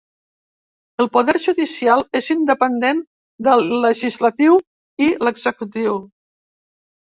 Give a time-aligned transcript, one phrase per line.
[1.03, 3.03] El poder judicial és independent
[3.49, 4.57] del legislatiu
[5.09, 6.01] i l'executiu.